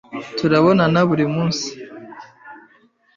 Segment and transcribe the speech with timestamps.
[0.37, 1.69] Turabonana buri munsi.